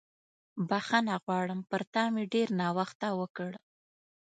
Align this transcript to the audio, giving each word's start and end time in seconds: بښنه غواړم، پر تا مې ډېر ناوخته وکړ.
بښنه 0.69 1.15
غواړم، 1.23 1.59
پر 1.69 1.81
تا 1.93 2.03
مې 2.13 2.23
ډېر 2.33 2.47
ناوخته 2.61 3.07
وکړ. 3.19 3.51